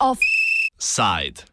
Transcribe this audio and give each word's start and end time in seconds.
Offside. 0.00 1.44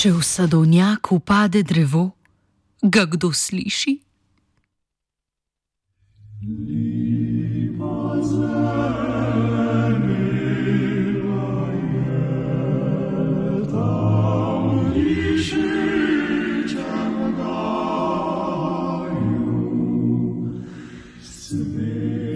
Če 0.00 0.14
v 0.16 0.24
sadovnjaku 0.24 1.18
pade 1.20 1.60
drevo, 1.60 2.16
ga 2.80 3.02
kdo 3.04 3.28
sliši? 3.36 3.92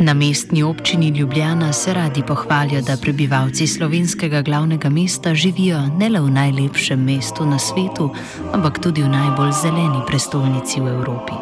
Na 0.05 0.15
mestni 0.15 0.63
občini 0.63 1.09
Ljubljana 1.09 1.73
se 1.73 1.95
radi 1.95 2.23
pohvalijo, 2.23 2.83
da 2.83 2.97
prebivalci 2.97 3.67
slovenskega 3.67 4.43
glavnega 4.43 4.89
mesta 4.89 5.35
živijo 5.35 5.79
ne 5.99 6.09
le 6.09 6.21
v 6.21 6.31
najlepšem 6.31 7.05
mestu 7.05 7.47
na 7.47 7.59
svetu, 7.59 8.11
ampak 8.53 8.79
tudi 8.79 9.03
v 9.03 9.09
najbolj 9.09 9.53
zeleni 9.63 10.03
prestolnici 10.07 10.81
v 10.81 10.89
Evropi. 10.89 11.33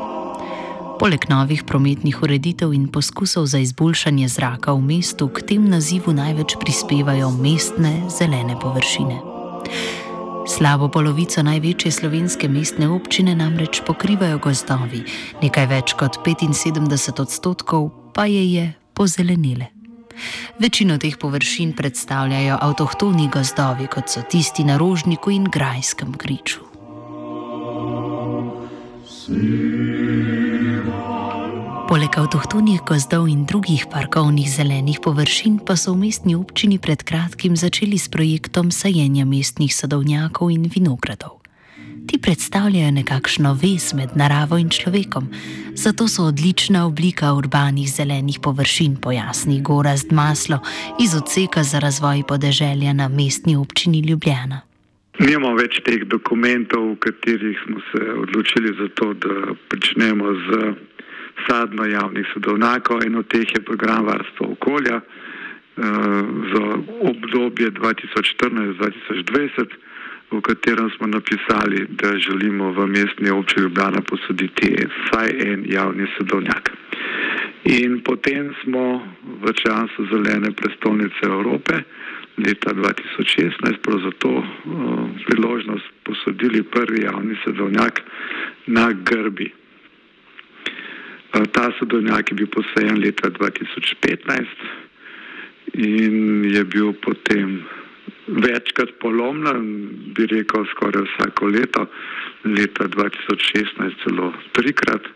Poleg 0.99 1.27
novih 1.29 1.65
prometnih 1.67 2.23
ureditev 2.23 2.73
in 2.73 2.87
poskusov 2.89 3.47
za 3.47 3.59
izboljšanje 3.59 4.29
zraka 4.29 4.73
v 4.73 4.81
mestu, 4.81 5.29
k 5.29 5.43
tem 5.43 5.67
nazivu 5.69 6.13
največ 6.13 6.55
prispevajo 6.61 7.31
mestne 7.31 8.07
zelene 8.19 8.55
površine. 8.61 9.19
Slabo 10.47 10.89
polovico 10.89 11.43
največje 11.43 11.91
slovenske 11.91 12.49
mestne 12.49 12.89
občine 12.89 13.35
namreč 13.35 13.83
pokrivajo 13.87 14.39
gozdovi, 14.39 15.03
nekaj 15.43 15.67
več 15.67 15.97
kot 15.99 16.23
75 16.23 17.21
odstotkov 17.23 18.02
pa 18.15 18.27
je 18.27 18.53
je 18.53 18.73
pozelenile. 18.95 19.67
Večino 20.59 20.99
teh 20.99 21.17
površin 21.17 21.73
predstavljajo 21.73 22.59
avtohtoni 22.61 23.29
gozdovi, 23.33 23.87
kot 23.87 24.09
so 24.09 24.23
tisti 24.31 24.65
na 24.65 24.77
Rožniku 24.77 25.31
in 25.31 25.45
Grajskem 25.45 26.15
kriču. 26.15 26.61
Poleg 31.89 32.15
avtohtonih 32.17 32.81
gozdov 32.89 33.29
in 33.29 33.45
drugih 33.45 33.85
parkovnih 33.91 34.49
zelenih 34.49 35.01
površin 35.05 35.59
pa 35.61 35.77
so 35.77 35.93
v 35.93 36.09
mestni 36.09 36.35
občini 36.35 36.79
pred 36.79 37.03
kratkim 37.05 37.57
začeli 37.57 37.99
s 37.99 38.09
projektom 38.09 38.71
sajenja 38.73 39.29
mestnih 39.29 39.75
sadovnjakov 39.75 40.51
in 40.51 40.71
vinogradov. 40.73 41.42
Ti 42.13 42.19
predstavljajo 42.21 42.91
nekakšno 42.91 43.51
vez 43.63 43.95
med 43.97 44.11
naravo 44.21 44.59
in 44.61 44.69
človekom, 44.69 45.25
zato 45.75 46.09
so 46.09 46.23
odlična 46.29 46.87
oblika 46.87 47.33
urbanih 47.33 47.89
zelenih 47.89 48.39
površin, 48.45 48.97
pojasni 49.01 49.63
Gorazd 49.63 50.13
Maslo 50.13 50.59
iz 51.01 51.15
odseka 51.17 51.63
za 51.63 51.79
razvoj 51.79 52.23
podeželja 52.29 52.93
na 52.93 53.09
mestni 53.09 53.57
občini 53.57 54.01
Ljubljana. 54.09 54.61
Nimamo 55.19 55.55
več 55.57 55.81
teh 55.87 56.05
dokumentov, 56.05 56.93
v 56.93 56.97
katerih 57.07 57.59
smo 57.65 57.81
se 57.89 58.01
odločili 58.25 58.71
za 58.81 58.89
to, 59.01 59.15
da 59.15 59.35
pričnemo 59.73 60.27
z 60.45 60.49
sadno 61.47 61.85
javnih 61.89 62.27
sadovnjakov 62.35 63.07
in 63.07 63.17
od 63.17 63.27
teh 63.33 63.49
je 63.57 63.65
program 63.65 64.05
varstva 64.05 64.47
okolja 64.53 64.97
uh, 65.01 65.05
za 66.53 66.65
obdobje 67.09 67.71
2014-2020 67.81 69.92
v 70.33 70.41
katerem 70.41 70.91
smo 70.97 71.07
napisali, 71.07 71.87
da 71.89 72.19
želimo 72.19 72.73
v 72.73 72.87
mestni 72.87 73.31
občini 73.31 73.63
Ljubljana 73.63 74.01
posoditi 74.01 74.77
vsaj 74.89 75.31
en 75.53 75.65
javni 75.67 76.07
sadovnjak. 76.19 76.73
In 77.65 78.01
potem 78.01 78.55
smo 78.63 79.07
v 79.43 79.53
času 79.53 80.07
zelene 80.11 80.51
prestolnice 80.51 81.21
Evrope 81.23 81.75
leta 82.39 82.71
2016 82.75 83.77
prav 83.83 83.99
zato 84.01 84.29
uh, 84.29 84.45
priložnost 85.27 85.85
posodili 86.05 86.63
prvi 86.63 87.03
javni 87.03 87.37
sadovnjak 87.45 88.01
na 88.67 88.93
Grbi. 88.93 89.53
Uh, 91.35 91.43
ta 91.53 91.73
sadovnjak 91.79 92.31
je 92.31 92.35
bil 92.35 92.47
posajen 92.47 92.99
leta 93.05 93.31
2015 93.31 94.47
in 95.75 96.45
je 96.45 96.65
bil 96.65 96.93
potem 96.93 97.63
večkrat 98.27 98.91
polomljen, 99.01 99.89
bi 100.15 100.27
rekel 100.27 100.67
skoraj 100.71 101.03
vsako 101.03 101.47
leto, 101.47 101.87
leta 102.45 102.89
2016 102.89 104.03
celo 104.05 104.33
trikrat, 104.53 105.09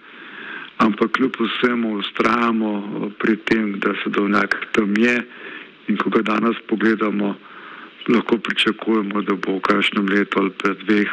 ampak 0.78 1.12
kljub 1.12 1.36
vsemu 1.40 1.96
ustrajamo 1.98 2.72
pri 3.18 3.36
tem, 3.36 3.78
da 3.80 3.94
se 4.02 4.10
dovnjak 4.10 4.56
tam 4.72 4.96
je 4.96 5.22
in 5.88 5.96
ko 5.96 6.10
ga 6.10 6.22
danes 6.22 6.56
pogledamo, 6.66 7.36
lahko 8.08 8.38
pričakujemo, 8.38 9.22
da 9.22 9.34
bo 9.34 9.58
v 9.58 9.60
kažnem 9.60 10.08
letu 10.08 10.40
ali 10.40 10.50
pa 10.50 10.74
dveh 10.74 11.10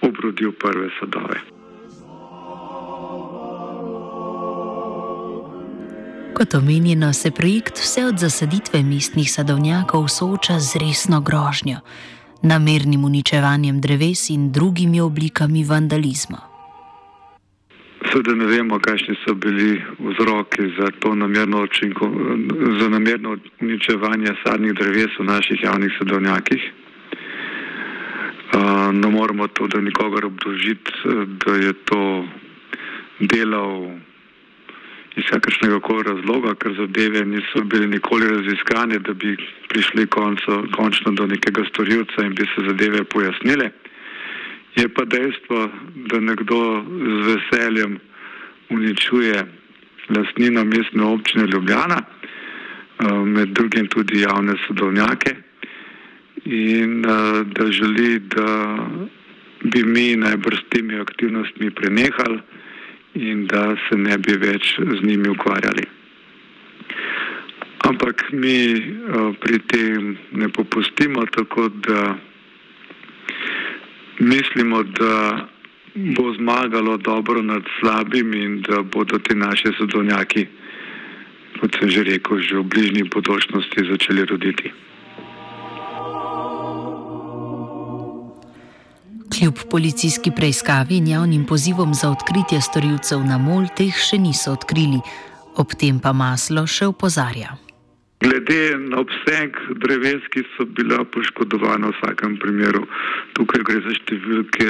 obrodil 0.00 0.52
prve 0.52 0.90
sadove. 1.00 1.59
Kot 6.40 6.54
omenjeno, 6.54 7.12
se 7.12 7.30
projekt 7.30 7.78
vse 7.78 8.04
od 8.04 8.18
zasaditve 8.18 8.82
mestnih 8.82 9.30
sadovnjakov 9.30 10.06
sooča 10.08 10.54
z 10.58 10.80
resno 10.80 11.20
grožnjo, 11.20 11.82
namernim 12.42 13.04
uničevanjem 13.04 13.80
dreves 13.80 14.30
in 14.30 14.46
drugimi 14.52 15.00
oblikami 15.00 15.64
vandalizma. 15.64 16.40
Seveda 18.08 18.34
ne 18.40 18.46
vemo, 18.46 18.78
kakšni 18.80 19.18
so 19.20 19.34
bili 19.34 19.84
vzroki 19.98 20.72
za 20.80 20.88
to 21.00 21.14
namerno, 21.14 21.62
učinko, 21.62 22.10
za 22.80 22.88
namerno 22.88 23.36
uničevanje 23.60 24.32
sadnih 24.42 24.72
dreves 24.72 25.12
v 25.18 25.24
naših 25.24 25.62
javnih 25.62 25.92
sadovnjakih. 25.98 26.62
Uh, 28.54 28.92
ne 28.92 29.08
moremo 29.10 29.46
tudi 29.48 29.82
nikogar 29.82 30.24
obdožiti, 30.24 30.92
da 31.44 31.52
je 31.54 31.72
to 31.84 32.24
delal 33.20 33.92
iz 35.16 35.24
kakršnega 35.30 35.80
koli 35.80 36.02
razloga, 36.02 36.54
ker 36.54 36.74
zadeve 36.78 37.24
niso 37.26 37.64
bile 37.64 37.86
nikoli 37.86 38.28
raziskane, 38.28 38.98
da 38.98 39.12
bi 39.12 39.36
prišli 39.68 40.06
konco, 40.06 40.64
končno 40.76 41.12
do 41.12 41.26
nekega 41.26 41.64
storilca 41.68 42.24
in 42.24 42.34
bi 42.34 42.46
se 42.54 42.66
zadeve 42.66 43.04
pojasnile. 43.04 43.70
Je 44.76 44.88
pa 44.88 45.04
dejstvo, 45.04 45.68
da 45.94 46.20
nekdo 46.20 46.84
z 47.02 47.26
veseljem 47.26 47.98
uničuje 48.70 49.44
lastnino 50.16 50.64
mestne 50.64 51.02
občine 51.04 51.46
Ljubljana, 51.46 52.02
eh, 52.02 53.12
med 53.24 53.48
drugim 53.48 53.86
tudi 53.86 54.20
javne 54.20 54.54
sodovnjake 54.66 55.34
in 56.44 57.04
eh, 57.04 57.44
da 57.44 57.72
želi, 57.72 58.18
da 58.18 58.78
bi 59.64 59.84
mi 59.84 60.16
najbrž 60.16 60.58
s 60.58 60.68
temi 60.70 61.00
aktivnostmi 61.00 61.70
prenehali 61.70 62.38
in 63.14 63.46
da 63.46 63.76
se 63.88 63.96
ne 63.96 64.18
bi 64.18 64.36
več 64.38 64.76
z 64.78 65.02
njimi 65.02 65.28
ukvarjali. 65.28 65.86
Ampak 67.88 68.28
mi 68.32 68.58
uh, 68.76 69.34
pri 69.40 69.58
tem 69.66 70.16
ne 70.32 70.48
popustimo, 70.48 71.24
tako 71.26 71.68
da 71.68 72.14
mislimo, 74.20 74.82
da 74.82 75.48
bo 75.94 76.34
zmagalo 76.34 76.96
dobro 76.96 77.42
nad 77.42 77.62
slabim 77.80 78.34
in 78.34 78.60
da 78.62 78.82
bodo 78.82 79.18
ti 79.18 79.34
naši 79.34 79.72
sodovnjaki, 79.78 80.46
kot 81.60 81.76
sem 81.78 81.90
že 81.90 82.04
rekel, 82.04 82.38
že 82.38 82.56
v 82.56 82.68
bližnji 82.68 83.04
podočnosti 83.10 83.88
začeli 83.90 84.24
roditi. 84.24 84.70
Kljub 89.30 89.54
policijski 89.70 90.30
preiskavi 90.36 90.96
in 90.96 91.06
javnim 91.06 91.46
pozivom 91.46 91.94
za 91.94 92.10
odkritje 92.10 92.60
storilcev 92.60 93.20
na 93.30 93.38
mol, 93.38 93.68
teh 93.78 93.94
še 93.94 94.18
niso 94.18 94.50
odkrili, 94.56 94.98
ob 95.62 95.74
tem 95.80 96.00
pa 96.02 96.10
maslo 96.12 96.64
še 96.66 96.88
opozarja. 96.90 97.54
Glede 98.20 98.74
na 98.90 98.98
obseg 99.04 99.54
dreves, 99.84 100.26
ki 100.34 100.42
so 100.56 100.66
bila 100.66 101.04
poškodovana 101.14 101.92
v 101.92 101.96
vsakem 102.00 102.34
primeru, 102.42 102.82
tukaj 103.38 103.62
gre 103.70 103.78
za 103.86 103.94
številke 104.00 104.68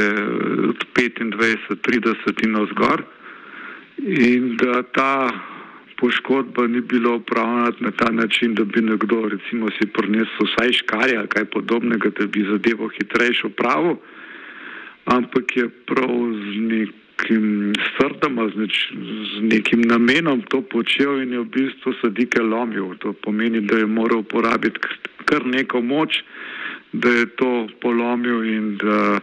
od 0.68 0.84
25-30 0.92 2.44
in 2.44 2.54
navzgor, 2.58 3.06
in 4.04 4.54
da 4.60 4.84
ta 4.92 5.14
poškodba 6.00 6.68
ni 6.68 6.84
bila 6.84 7.16
upravljena 7.16 7.72
na 7.80 7.96
ta 7.96 8.12
način, 8.12 8.54
da 8.54 8.64
bi 8.64 8.84
nekdo 8.84 9.24
recimo 9.28 9.72
si 9.80 9.88
prinesel 9.88 10.46
vsaj 10.52 10.72
škarje 10.84 11.16
ali 11.16 11.28
kaj 11.28 11.50
podobnega, 11.56 12.12
da 12.20 12.26
bi 12.26 12.44
zadevo 12.44 12.92
hitrejšo 13.00 13.56
pravil, 13.56 13.96
ampak 15.10 15.56
je 15.56 15.66
prav 15.86 16.14
z 16.32 16.54
nekim 16.70 17.72
srdom, 17.98 18.38
z, 18.52 18.56
neč, 18.56 18.76
z 19.34 19.42
nekim 19.42 19.82
namenom 19.84 20.42
to 20.48 20.62
počel 20.62 21.20
in 21.22 21.34
je 21.34 21.42
v 21.42 21.50
bistvu 21.56 21.94
sadike 22.00 22.40
lomil. 22.42 22.94
To 23.02 23.12
pomeni, 23.12 23.60
da 23.60 23.82
je 23.82 23.86
moral 23.86 24.22
uporabiti 24.22 24.80
kar 25.26 25.46
neko 25.46 25.82
moč, 25.82 26.22
da 26.92 27.10
je 27.10 27.26
to 27.38 27.68
polomil 27.82 28.42
in 28.46 28.76
da 28.78 29.20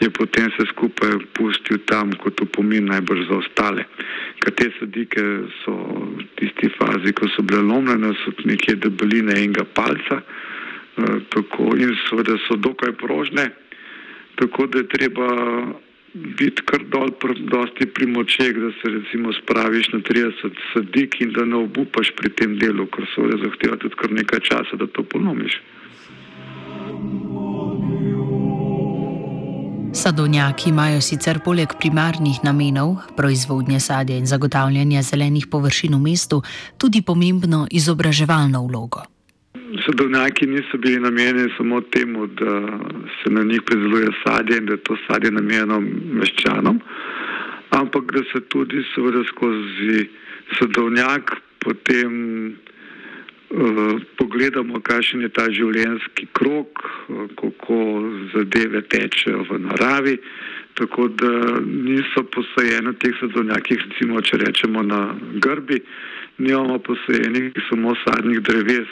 je 0.00 0.10
potem 0.10 0.50
se 0.56 0.66
skupaj 0.66 1.10
pustil 1.34 1.78
tam, 1.86 2.12
kot 2.22 2.36
to 2.38 2.46
pomeni 2.46 2.88
najbolj 2.90 3.26
za 3.28 3.36
ostale. 3.42 3.84
Ker 4.42 4.54
te 4.58 4.70
sadike 4.78 5.22
so 5.62 5.74
v 5.74 6.26
tisti 6.38 6.70
fazi, 6.78 7.14
ko 7.14 7.28
so 7.34 7.42
bile 7.42 7.62
lomljene, 7.62 8.14
so 8.22 8.34
nekje 8.44 8.76
debeline 8.86 9.34
enega 9.34 9.66
palca 9.76 10.20
uh, 10.20 11.18
tako, 11.34 11.74
in 11.78 11.94
seveda 12.08 12.38
so 12.46 12.58
dokaj 12.58 12.96
prožne, 13.02 13.50
tako 14.38 14.66
da 14.66 14.78
je 14.78 14.88
treba 14.88 15.28
biti 16.14 16.62
kar 16.66 16.84
dol, 16.92 17.10
dosti 17.50 17.86
pri 17.86 18.06
močeh, 18.06 18.54
da 18.54 18.70
se 18.78 18.90
recimo 18.90 19.32
spraviš 19.32 19.88
na 19.92 19.98
30 19.98 20.60
sadik 20.72 21.20
in 21.20 21.32
da 21.32 21.44
ne 21.44 21.56
obupaš 21.56 22.12
pri 22.16 22.30
tem 22.30 22.58
delu, 22.58 22.86
ker 22.86 23.06
seveda 23.14 23.40
zahteva 23.42 23.76
tudi 23.82 23.98
kar 23.98 24.12
nekaj 24.12 24.40
časa, 24.40 24.78
da 24.78 24.86
to 24.86 25.02
ponomiš. 25.02 25.58
Sadovnjaki 29.94 30.68
imajo 30.70 31.00
sicer 31.00 31.38
poleg 31.44 31.74
primarnih 31.80 32.40
namenov, 32.42 32.96
proizvodnje 33.16 33.80
sadja 33.80 34.16
in 34.18 34.26
zagotavljanja 34.26 35.02
zelenih 35.02 35.46
površin 35.46 35.94
v 35.94 36.00
mestu, 36.02 36.42
tudi 36.78 37.02
pomembno 37.02 37.66
izobraževalno 37.70 38.66
vlogo. 38.66 39.13
Sadovnjaki 39.86 40.46
niso 40.46 40.78
bili 40.78 41.00
namenjeni 41.00 41.50
samo 41.56 41.80
temu, 41.80 42.26
da 42.26 42.78
se 43.18 43.30
na 43.30 43.42
njih 43.42 43.62
prideluje 43.66 44.08
sadje 44.24 44.58
in 44.58 44.66
da 44.66 44.72
je 44.72 44.82
to 44.86 44.96
sadje 45.06 45.30
namenjeno 45.30 45.80
meščanom, 46.20 46.80
ampak 47.70 48.12
da 48.12 48.22
se 48.32 48.40
tudi 48.48 48.84
seveda 48.94 49.24
skozi 49.24 50.08
sadovnjak 50.58 51.36
potem 51.58 52.12
Eh, 53.54 53.98
pogledamo, 54.18 54.80
kakšen 54.82 55.20
je 55.22 55.28
ta 55.30 55.44
življenjski 55.46 56.26
krok, 56.34 56.80
eh, 56.82 57.28
kako 57.38 57.76
zadeve 58.32 58.82
tečejo 58.82 59.44
v 59.46 59.58
naravi. 59.68 60.16
Tako 60.74 61.06
da 61.08 61.60
niso 61.62 62.24
posajene 62.34 62.96
teh 62.98 63.14
sezonjakih, 63.20 63.78
recimo, 63.78 64.18
če 64.20 64.40
rečemo 64.42 64.82
na 64.82 65.14
grbi, 65.38 65.78
nimamo 66.38 66.80
posajenih 66.82 67.54
samo 67.68 67.94
sadnih 68.02 68.40
dreves, 68.42 68.90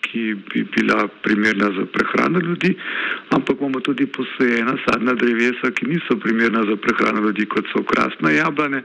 ki 0.00 0.34
bi 0.48 0.64
bila 0.76 1.08
primerna 1.22 1.68
za 1.76 1.84
prehrano 1.92 2.40
ljudi, 2.40 2.74
ampak 3.36 3.60
imamo 3.60 3.80
tudi 3.80 4.06
posajena 4.06 4.76
sadna 4.86 5.14
drevesa, 5.14 5.70
ki 5.70 5.86
niso 5.86 6.16
primerna 6.16 6.64
za 6.64 6.76
prehrano 6.76 7.26
ljudi, 7.26 7.46
kot 7.46 7.66
so 7.72 7.82
krasne 7.82 8.34
jablane 8.34 8.82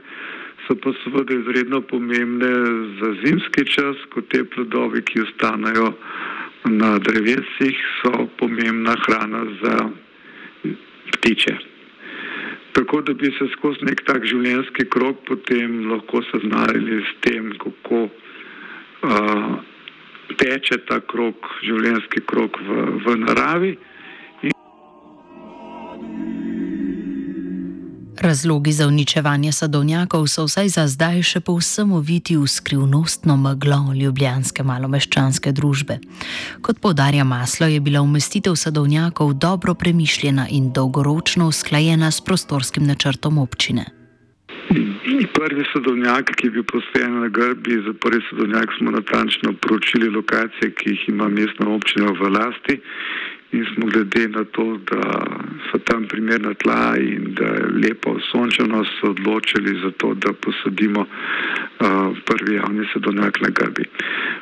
so 0.66 0.74
pa 0.80 0.92
seveda 1.04 1.34
izredno 1.34 1.80
pomembne 1.80 2.52
za 3.00 3.14
zimski 3.24 3.64
čas, 3.64 3.96
ko 4.12 4.20
te 4.20 4.44
plodovi, 4.44 5.02
ki 5.02 5.20
ostanejo 5.20 5.92
na 6.64 6.98
drevesih, 6.98 7.80
so 8.00 8.26
pomembna 8.38 8.96
hrana 9.06 9.44
za 9.62 9.76
ptiče. 11.12 11.56
Tako 12.72 13.00
da 13.00 13.14
bi 13.14 13.30
se 13.38 13.46
skozi 13.52 13.84
nek 13.86 14.02
tak 14.06 14.24
življenjski 14.26 14.88
krok 14.90 15.20
potem 15.28 15.84
lahko 15.90 16.22
seznanili 16.30 17.02
s 17.04 17.12
tem, 17.26 17.52
kako 17.60 18.08
uh, 18.08 19.52
teče 20.38 20.80
ta 20.88 21.00
krok, 21.00 21.50
življenjski 21.66 22.24
krok 22.26 22.60
v, 22.60 22.86
v 23.04 23.16
naravi. 23.24 23.74
Razlogi 28.24 28.72
za 28.72 28.86
uničevanje 28.86 29.52
sadovnjakov 29.52 30.26
so 30.26 30.44
vsaj 30.46 30.68
za 30.68 30.84
zdaj 30.88 31.22
še 31.22 31.40
povsem 31.44 31.92
oviti 31.92 32.36
v 32.40 32.46
skrivnostno 32.48 33.36
meglo 33.36 33.92
ljubljanske 33.92 34.64
malomeščanske 34.64 35.52
družbe. 35.52 35.98
Kot 36.62 36.80
povdarja 36.80 37.24
Maslo, 37.24 37.66
je 37.66 37.80
bila 37.80 38.00
umestitev 38.00 38.56
sadovnjakov 38.56 39.34
dobro 39.34 39.74
premišljena 39.74 40.46
in 40.48 40.72
dolgoročno 40.72 41.50
usklajena 41.52 42.10
s 42.10 42.20
prostorskim 42.20 42.86
načrtom 42.86 43.38
občine. 43.38 44.03
Prvi 45.34 45.64
sadovnjak, 45.72 46.30
ki 46.36 46.46
je 46.46 46.50
bil 46.50 46.64
postajen 46.64 47.20
na 47.20 47.28
grbi, 47.28 47.82
za 47.86 47.92
prvi 48.00 48.22
sadovnjak 48.30 48.72
smo 48.78 48.90
natančno 48.90 49.52
poročili 49.60 50.08
lokacije, 50.08 50.70
ki 50.70 50.90
jih 50.90 51.08
ima 51.08 51.28
mestna 51.28 51.68
občina 51.68 52.12
v 52.20 52.30
lasti 52.32 52.80
in 53.54 53.66
smo 53.74 53.86
glede 53.86 54.28
na 54.28 54.44
to, 54.44 54.78
da 54.90 55.00
so 55.70 55.78
tam 55.78 56.06
primerna 56.08 56.54
tla 56.54 56.96
in 56.98 57.34
da 57.38 57.44
je 57.44 57.66
lepo 57.82 58.16
sončeno, 58.30 58.84
se 58.84 59.06
odločili 59.06 59.80
za 59.82 59.90
to, 59.90 60.14
da 60.14 60.32
posadimo 60.32 61.00
uh, 61.00 62.16
prvi 62.24 62.54
javni 62.54 62.86
sadovnjak 62.92 63.40
na 63.40 63.48
grbi. 63.48 63.84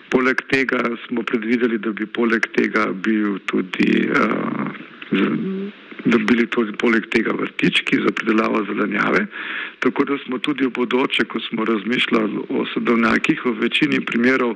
Poleg 0.09 0.43
tega 0.49 0.81
smo 1.07 1.23
predvideli, 1.23 1.79
da 1.79 1.93
bi 1.93 2.07
poleg 2.07 2.47
tega 2.57 2.87
bil 2.93 3.39
tudi 3.47 4.09
uh, 4.09 5.82
da 6.05 6.19
bi 6.19 6.25
bili 6.25 6.47
tudi 6.47 6.73
poleg 6.73 7.07
tega 7.11 7.33
vrtički 7.39 7.97
za 7.97 8.13
pridelavo 8.15 8.65
zelenjave. 8.65 9.27
Tako 9.79 10.05
da 10.05 10.19
smo 10.25 10.39
tudi 10.39 10.67
v 10.67 10.71
bodoče, 10.71 11.25
ko 11.25 11.41
smo 11.41 11.65
razmišljali 11.65 12.39
o 12.49 12.67
sadovnjakih, 12.75 13.45
v 13.45 13.53
večini 13.61 14.01
primerov 14.01 14.55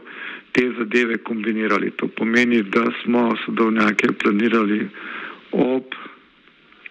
te 0.52 0.72
zadeve 0.78 1.18
kombinirali. 1.18 1.90
To 1.90 2.08
pomeni, 2.08 2.62
da 2.62 2.84
smo 3.02 3.36
sadovnjake 3.46 4.12
planirali 4.22 4.88
ob 5.52 5.94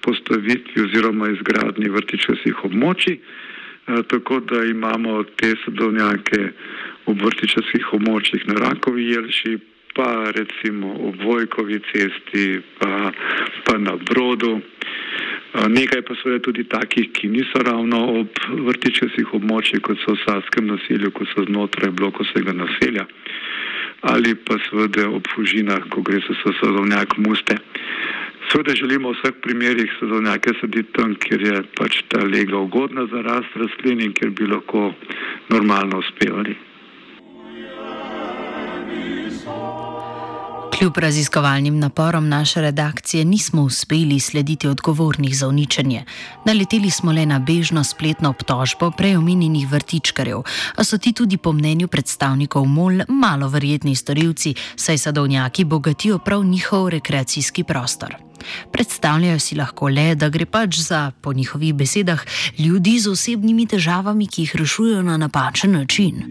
postavitvi 0.01 0.81
oziroma 0.83 1.29
izgradnji 1.29 1.89
vrtičkasih 1.89 2.63
območij, 2.63 3.17
eh, 3.17 4.03
tako 4.07 4.39
da 4.39 4.63
imamo 4.65 5.23
te 5.23 5.55
sadovnjake 5.65 6.51
ob 7.05 7.21
vrtičkasih 7.21 7.93
območjih 7.93 8.47
na 8.47 8.53
Rakovi 8.53 9.09
Jelši, 9.11 9.57
pa 9.95 10.31
recimo 10.31 10.93
ob 11.07 11.15
Vojkovi 11.23 11.79
cesti, 11.91 12.59
pa, 12.79 13.11
pa 13.65 13.77
na 13.77 13.95
Brodu. 13.95 14.59
Nekaj 15.55 16.01
pa 16.03 16.15
so 16.19 16.35
tudi 16.43 16.65
takih, 16.67 17.11
ki 17.15 17.31
niso 17.31 17.63
ravno 17.63 18.19
ob 18.19 18.39
vrtičkih 18.67 19.31
območjih, 19.39 19.79
kot 19.79 20.01
so 20.03 20.11
v 20.11 20.19
Saskem 20.25 20.67
naselju, 20.67 21.13
kot 21.15 21.31
so 21.31 21.45
znotraj 21.47 21.93
blokosega 21.95 22.51
naselja, 22.51 23.07
ali 24.11 24.35
pa 24.35 24.59
seveda 24.67 25.07
ob 25.15 25.31
Fužinah, 25.31 25.87
ko 25.89 26.03
gre 26.03 26.19
za 26.27 26.35
sezonjak 26.59 27.15
muste. 27.23 27.55
Seveda 28.51 28.75
želimo 28.75 29.15
v 29.15 29.17
vseh 29.21 29.39
primerjih 29.41 29.95
sezonjake 29.99 30.57
saditi 30.59 30.91
tam, 30.91 31.15
kjer 31.15 31.47
je 31.47 31.63
pač 31.79 32.03
ta 32.11 32.19
lega 32.27 32.59
ugodna 32.59 33.07
za 33.07 33.23
rast 33.23 33.55
rastlin 33.55 34.03
in 34.03 34.13
kjer 34.13 34.35
bi 34.35 34.51
lahko 34.51 34.91
normalno 35.49 36.03
uspevali. 36.03 36.74
Kljub 40.77 40.97
raziskovalnim 40.97 41.79
naporom 41.79 42.29
naše 42.29 42.61
redakcije 42.61 43.25
nismo 43.25 43.61
uspeli 43.61 44.19
slediti 44.19 44.67
odgovornih 44.67 45.37
za 45.37 45.47
uničenje. 45.47 46.03
Naleteli 46.45 46.89
smo 46.89 47.11
le 47.11 47.25
na 47.25 47.39
bežno 47.39 47.83
spletno 47.83 48.29
obtožbo 48.29 48.91
preomenjenih 48.91 49.71
vrtičkarjev, 49.71 50.41
a 50.75 50.83
so 50.83 50.97
ti 50.97 51.13
tudi 51.13 51.37
po 51.37 51.53
mnenju 51.53 51.87
predstavnikov 51.87 52.65
MOL 52.65 53.01
malo 53.07 53.47
verjetni 53.47 53.95
storilci, 53.95 54.55
saj 54.75 54.97
sadovnjaki 54.97 55.63
bogatijo 55.63 56.19
prav 56.19 56.43
njihov 56.43 56.89
rekreacijski 56.89 57.63
prostor. 57.63 58.15
Predstavljajo 58.71 59.39
si 59.39 59.55
lahko 59.55 59.89
le, 59.89 60.15
da 60.15 60.29
gre 60.29 60.45
pač 60.45 60.79
za, 60.79 61.11
po 61.21 61.33
njihovih 61.33 61.73
besedah, 61.73 62.25
ljudi 62.59 62.99
z 62.99 63.09
osebnimi 63.09 63.67
težavami, 63.67 64.27
ki 64.27 64.41
jih 64.41 64.55
rešujejo 64.55 65.01
na 65.01 65.17
napačen 65.17 65.71
način. 65.71 66.23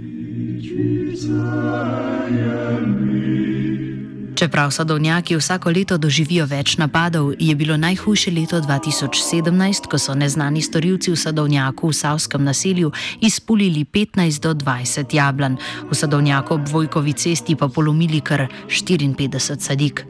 Čeprav 4.45 4.71
sadovnjaki 4.71 5.37
vsako 5.37 5.71
leto 5.71 5.97
doživijo 5.99 6.45
več 6.47 6.75
napadov, 6.77 7.31
je 7.41 7.55
bilo 7.57 7.77
najhujše 7.81 8.31
leto 8.31 8.59
2017, 8.61 9.87
ko 9.89 9.97
so 9.99 10.13
neznani 10.15 10.61
storilci 10.61 11.15
v 11.15 11.17
sadovnjaku 11.17 11.89
v 11.89 11.97
Savskem 11.97 12.45
naselju 12.45 12.91
izpulili 13.25 13.87
15 13.89 14.43
do 14.45 14.53
20 14.53 15.15
jablan, 15.17 15.57
v 15.89 15.97
sadovnjaku 15.97 16.55
ob 16.55 16.69
Vojkovi 16.69 17.15
cesti 17.17 17.57
pa 17.57 17.71
polomili 17.73 18.21
kar 18.21 18.45
54 18.69 19.57
sadik. 19.57 20.05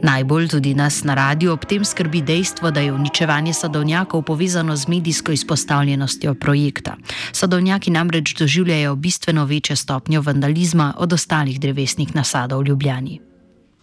Najbolj 0.00 0.48
tudi 0.48 0.72
nas 0.74 1.04
na 1.04 1.14
radiju 1.14 1.52
ob 1.52 1.68
tem 1.68 1.84
skrbi 1.84 2.24
dejstvo, 2.24 2.70
da 2.70 2.80
je 2.80 2.92
uničevanje 2.92 3.52
sadovnjakov 3.52 4.22
povezano 4.22 4.76
z 4.76 4.88
medijsko 4.88 5.32
izpostavljenostjo 5.32 6.34
projekta. 6.34 6.96
Sadovnjaki 7.32 7.90
namreč 7.90 8.32
doživljajo 8.38 8.96
bistveno 8.96 9.44
večjo 9.44 9.76
stopnjo 9.76 10.24
vandalizma 10.24 10.94
od 10.96 11.12
ostalih 11.12 11.60
drevesnih 11.60 12.16
nasadov 12.16 12.64
v 12.64 12.72
Ljubljani. 12.72 13.33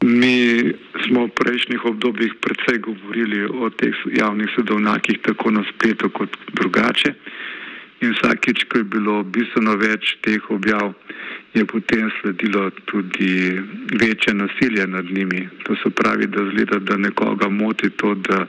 Mi 0.01 0.57
smo 1.05 1.25
v 1.25 1.29
prejšnjih 1.29 1.85
obdobjih 1.85 2.33
predvsej 2.41 2.79
govorili 2.81 3.45
o 3.45 3.69
teh 3.69 3.93
javnih 4.17 4.49
sedovnjakih, 4.55 5.19
tako 5.21 5.51
na 5.51 5.63
spletu 5.69 6.09
kot 6.09 6.29
drugače. 6.53 7.13
In 8.01 8.15
vsakeč, 8.17 8.63
ko 8.65 8.81
je 8.81 8.83
bilo 8.83 9.21
bistveno 9.23 9.75
več 9.77 10.15
teh 10.25 10.41
objav, 10.49 10.93
je 11.53 11.65
potem 11.69 12.09
sledilo 12.17 12.71
tudi 12.89 13.61
večje 14.01 14.33
nasilje 14.33 14.87
nad 14.87 15.05
njimi. 15.05 15.45
To 15.63 15.75
se 15.75 15.89
pravi, 15.89 16.27
da 16.27 16.49
zgleda, 16.49 16.79
da 16.79 16.97
nekoga 16.97 17.49
moti 17.49 17.89
to, 17.89 18.15
da 18.15 18.47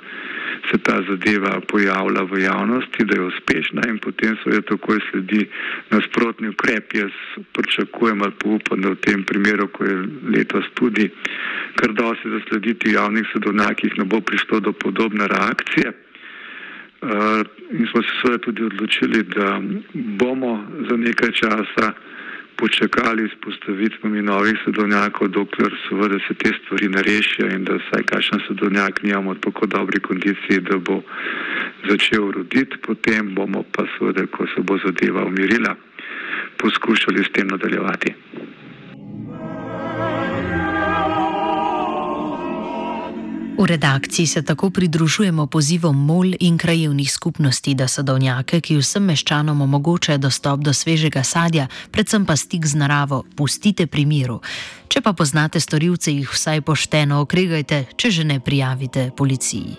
se 0.70 0.78
ta 0.78 1.02
zadeva 1.08 1.60
pojavlja 1.60 2.22
v 2.22 2.42
javnosti, 2.42 3.04
da 3.04 3.14
je 3.14 3.26
uspešna 3.26 3.82
in 3.88 3.98
potem 3.98 4.36
jo 4.46 4.60
takoj 4.62 4.98
sledi 5.10 5.48
nasprotni 5.90 6.48
ukrep. 6.48 6.94
Jaz 6.94 7.10
pričakujem 7.52 8.22
ali 8.22 8.32
pa 8.38 8.48
upam, 8.48 8.80
da 8.80 8.94
v 8.94 9.00
tem 9.06 9.24
primeru, 9.24 9.68
ko 9.68 9.84
je 9.84 9.96
letos 10.36 10.64
tudi 10.74 11.10
kar 11.76 11.92
dosti 11.92 12.30
zaslediti 12.30 12.88
v 12.88 12.94
javnih 12.94 13.26
sadovnjakih, 13.32 13.98
ne 13.98 14.04
bo 14.04 14.20
prišlo 14.20 14.60
do 14.60 14.72
podobne 14.72 15.28
reakcije. 15.28 15.92
Uh, 17.02 17.42
in 17.70 17.86
smo 17.90 18.02
se 18.02 18.08
seveda 18.22 18.38
tudi 18.38 18.62
odločili, 18.64 19.22
da 19.22 19.60
bomo 19.94 20.66
za 20.90 20.96
nekaj 20.96 21.32
časa 21.32 21.92
počakali 22.62 23.26
s 23.26 23.34
postavitvami 23.42 24.22
novih 24.22 24.54
sadovnjakov, 24.64 25.28
dokler 25.28 25.72
seveda 25.88 26.18
se 26.26 26.34
te 26.34 26.50
stvari 26.58 26.88
ne 26.88 27.02
rešijo 27.02 27.46
in 27.50 27.64
da 27.66 27.74
vsaj 27.74 28.02
kakšen 28.10 28.40
sadovnjak 28.46 29.02
nijamo 29.02 29.34
tako 29.34 29.66
dobri 29.66 30.00
kondiciji, 30.00 30.60
da 30.70 30.78
bo 30.78 31.02
začel 31.88 32.30
roditi, 32.30 32.78
potem 32.86 33.34
bomo 33.34 33.64
pa 33.72 33.82
seveda, 33.92 34.26
ko 34.26 34.46
se 34.54 34.62
bo 34.62 34.78
zadeva 34.84 35.24
umirila, 35.24 35.74
poskušali 36.62 37.24
s 37.24 37.32
tem 37.34 37.48
nadaljevati. 37.48 38.14
V 43.62 43.66
redakciji 43.66 44.26
se 44.26 44.42
tako 44.42 44.70
pridružujemo 44.70 45.46
pozivom 45.46 45.94
mol 46.06 46.34
in 46.40 46.58
krajevnih 46.58 47.12
skupnosti, 47.12 47.74
da 47.74 47.86
sadovnjake, 47.88 48.58
ki 48.60 48.80
vsem 48.80 49.04
meščanom 49.06 49.60
omogočajo 49.62 50.18
dostop 50.18 50.64
do 50.66 50.74
svežega 50.74 51.22
sadja, 51.22 51.68
predvsem 51.94 52.26
pa 52.26 52.34
stik 52.36 52.66
z 52.66 52.74
naravo, 52.74 53.22
pustite 53.36 53.86
pri 53.86 54.02
miru. 54.02 54.40
Če 54.90 55.00
pa 55.06 55.12
poznate 55.14 55.62
storilce, 55.62 56.10
jih 56.10 56.26
vsaj 56.26 56.64
pošteno 56.66 57.22
okregajte, 57.22 57.84
če 57.94 58.10
že 58.10 58.24
ne 58.24 58.40
prijavite 58.40 59.12
policiji. 59.16 59.78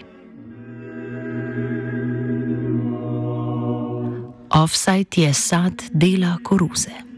Offside 4.63 5.27
je 5.27 5.33
sad 5.33 5.89
dela 5.91 6.37
koruze. 6.43 7.12